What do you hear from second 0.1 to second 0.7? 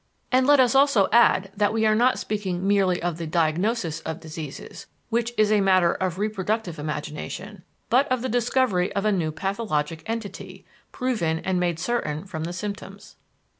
and let